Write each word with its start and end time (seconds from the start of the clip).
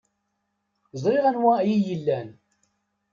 Ẓriɣ 1.01 1.25
anwa 1.31 1.51
ay 1.59 1.67
iyi-ilan. 1.73 2.29